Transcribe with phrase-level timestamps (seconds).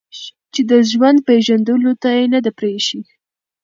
[0.53, 2.99] چې د ژوند پېژندلو ته يې نه ده پرېښې